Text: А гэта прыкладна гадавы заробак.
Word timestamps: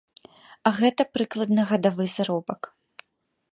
А 0.69 0.71
гэта 0.77 1.05
прыкладна 1.17 1.61
гадавы 1.73 2.03
заробак. 2.17 2.61